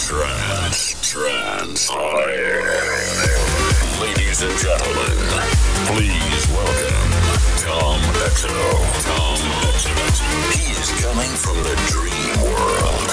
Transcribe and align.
Trance, 0.00 0.96
trance. 1.02 1.90
Ladies 4.00 4.40
and 4.42 4.58
gentlemen, 4.58 5.18
please 5.92 6.48
welcome 6.48 7.10
Tom 7.60 8.00
Exo. 8.24 8.48
Tom 9.04 9.38
Exo. 9.68 9.92
He 10.56 10.72
is 10.72 10.90
coming 11.04 11.32
from 11.36 11.56
the 11.62 11.76
dream 11.92 12.32
world. 12.48 13.08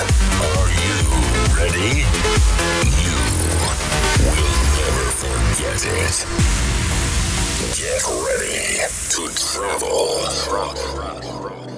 Are 0.47 0.71
you 0.79 0.95
ready? 1.59 2.07
You 3.04 3.15
will 4.23 4.55
never 4.79 5.07
forget 5.19 5.83
it. 5.83 6.15
Get 7.75 8.04
ready 8.07 8.79
to 9.09 9.21
travel. 9.35 10.23
travel. 10.45 11.77